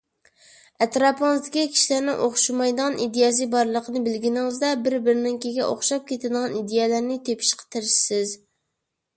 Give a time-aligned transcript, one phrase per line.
[0.83, 8.35] ئەتراپىڭىزدىكى كىشىلەرنىڭ ئوخشىمايدىغان ئىدىيەسى بارلىقىنى بىلگىنىڭىزدە، بىر-بىرىنىڭكىگە ئوخشاپ كېتىدىغان ئىدىيەلەرنى تېپىشقا تىرىشىسىز.